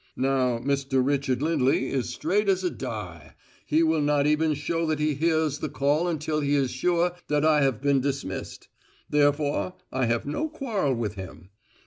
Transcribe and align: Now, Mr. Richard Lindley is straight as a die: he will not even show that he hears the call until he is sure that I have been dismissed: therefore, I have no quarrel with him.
Now, 0.17 0.57
Mr. 0.57 1.05
Richard 1.05 1.43
Lindley 1.43 1.89
is 1.91 2.09
straight 2.09 2.49
as 2.49 2.63
a 2.63 2.71
die: 2.71 3.35
he 3.67 3.83
will 3.83 4.01
not 4.01 4.25
even 4.25 4.55
show 4.55 4.87
that 4.87 4.97
he 4.97 5.13
hears 5.13 5.59
the 5.59 5.69
call 5.69 6.07
until 6.07 6.39
he 6.39 6.55
is 6.55 6.71
sure 6.71 7.15
that 7.27 7.45
I 7.45 7.61
have 7.61 7.81
been 7.81 8.01
dismissed: 8.01 8.67
therefore, 9.11 9.75
I 9.91 10.07
have 10.07 10.25
no 10.25 10.49
quarrel 10.49 10.95
with 10.95 11.13
him. 11.13 11.51